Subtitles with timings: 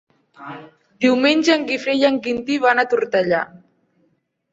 [1.03, 3.43] Diumenge en Guifré i en Quintí van a Tortellà.